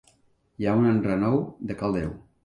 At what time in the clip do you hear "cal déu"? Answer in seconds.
1.83-2.17